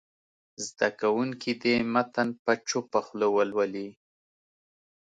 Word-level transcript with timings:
زده 0.65 0.89
کوونکي 1.01 1.51
دې 1.61 1.75
متن 1.93 2.29
په 2.43 2.51
چوپه 2.67 2.99
خوله 3.07 3.27
ولولي. 3.35 3.89